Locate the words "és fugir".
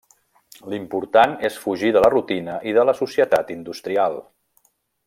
1.51-1.93